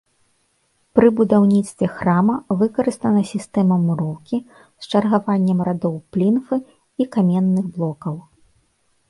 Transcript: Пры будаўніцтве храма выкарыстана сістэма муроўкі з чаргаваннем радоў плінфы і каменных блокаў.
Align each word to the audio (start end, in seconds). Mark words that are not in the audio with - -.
Пры 0.99 1.07
будаўніцтве 1.17 1.89
храма 1.97 2.37
выкарыстана 2.61 3.21
сістэма 3.33 3.75
муроўкі 3.85 4.37
з 4.63 4.83
чаргаваннем 4.93 5.63
радоў 5.69 5.95
плінфы 6.19 6.55
і 6.61 7.03
каменных 7.19 7.65
блокаў. 7.79 8.15